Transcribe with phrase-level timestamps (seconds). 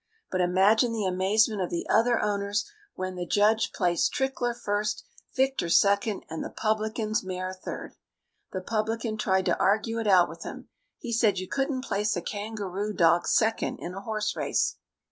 [0.31, 5.03] But imagine the amazement of the other owners when the judge placed Trickler first,
[5.35, 7.93] Victor second, and the publican's mare third!
[8.51, 10.69] The publican tried to argue it out with him.
[10.97, 14.77] He said you couldn't place a kangaroo dog second in a horse race.